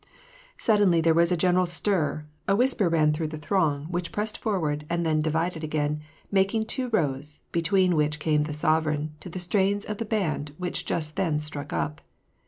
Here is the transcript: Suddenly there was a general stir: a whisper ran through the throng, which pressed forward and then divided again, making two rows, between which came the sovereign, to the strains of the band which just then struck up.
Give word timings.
Suddenly 0.57 0.99
there 0.99 1.13
was 1.13 1.31
a 1.31 1.37
general 1.37 1.67
stir: 1.67 2.25
a 2.47 2.55
whisper 2.55 2.89
ran 2.89 3.13
through 3.13 3.27
the 3.27 3.37
throng, 3.37 3.83
which 3.91 4.11
pressed 4.11 4.35
forward 4.39 4.83
and 4.89 5.05
then 5.05 5.19
divided 5.21 5.63
again, 5.63 6.01
making 6.31 6.65
two 6.65 6.89
rows, 6.89 7.41
between 7.51 7.95
which 7.95 8.17
came 8.17 8.45
the 8.45 8.53
sovereign, 8.55 9.11
to 9.19 9.29
the 9.29 9.37
strains 9.39 9.85
of 9.85 9.99
the 9.99 10.05
band 10.05 10.55
which 10.57 10.87
just 10.87 11.17
then 11.17 11.39
struck 11.39 11.71
up. 11.71 12.01